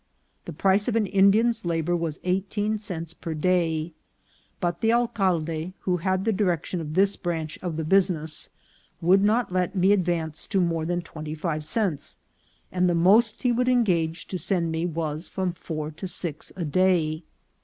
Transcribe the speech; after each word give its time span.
The 0.45 0.51
price 0.51 0.87
of 0.87 0.95
an 0.95 1.05
Indian's 1.05 1.63
labour 1.63 1.95
was 1.95 2.19
eighteen 2.23 2.79
cents 2.79 3.13
per 3.13 3.35
day; 3.35 3.93
but 4.59 4.81
the 4.81 4.91
alcalde, 4.91 5.73
who 5.81 5.97
had 5.97 6.25
the 6.25 6.33
direction 6.33 6.81
of 6.81 6.95
this 6.95 7.15
branch 7.15 7.59
of 7.61 7.77
the 7.77 7.83
business, 7.83 8.49
would 8.99 9.23
not 9.23 9.51
let 9.53 9.75
me 9.75 9.91
advance 9.91 10.47
to 10.47 10.59
more 10.59 10.87
than 10.87 11.03
twenty 11.03 11.35
five 11.35 11.63
cents, 11.63 12.17
and 12.71 12.89
the 12.89 12.95
most 12.95 13.43
he 13.43 13.51
would 13.51 13.69
engage 13.69 14.25
to 14.29 14.39
send 14.39 14.71
me 14.71 14.87
was 14.87 15.27
from 15.27 15.53
four 15.53 15.91
to 15.91 16.07
six 16.07 16.51
a 16.55 16.65
day. 16.65 17.21